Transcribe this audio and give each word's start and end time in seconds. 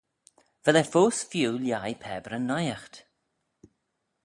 Vel 0.63 0.79
eh 0.81 0.89
foast 0.91 1.21
feeu 1.31 1.53
lhaih 1.63 1.99
pabyryn 2.01 2.45
naight? 2.49 2.95